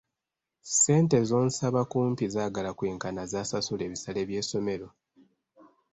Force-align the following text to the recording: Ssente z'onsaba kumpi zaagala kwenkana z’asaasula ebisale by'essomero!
Ssente 0.69 1.17
z'onsaba 1.29 1.81
kumpi 1.91 2.25
zaagala 2.35 2.71
kwenkana 2.77 3.23
z’asaasula 3.31 3.81
ebisale 3.85 4.21
by'essomero! 4.29 4.87